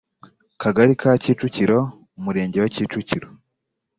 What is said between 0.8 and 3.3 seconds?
ka Kicukiro Murenge wa Kicukiro